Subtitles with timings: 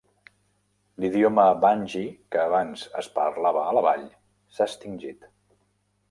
[1.01, 2.01] L'idioma vanji,
[2.35, 4.07] que abans es parlava a la vall,
[4.57, 5.29] s'ha extingit.